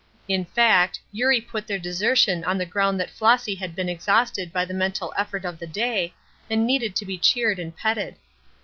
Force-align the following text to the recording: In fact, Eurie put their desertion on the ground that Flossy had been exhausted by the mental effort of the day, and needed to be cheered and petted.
In 0.27 0.45
fact, 0.45 0.99
Eurie 1.11 1.39
put 1.41 1.67
their 1.67 1.77
desertion 1.77 2.43
on 2.43 2.57
the 2.57 2.65
ground 2.65 2.99
that 2.99 3.11
Flossy 3.11 3.53
had 3.53 3.75
been 3.75 3.87
exhausted 3.87 4.51
by 4.51 4.65
the 4.65 4.73
mental 4.73 5.13
effort 5.15 5.45
of 5.45 5.59
the 5.59 5.67
day, 5.67 6.15
and 6.49 6.65
needed 6.65 6.95
to 6.95 7.05
be 7.05 7.19
cheered 7.19 7.59
and 7.59 7.77
petted. 7.77 8.15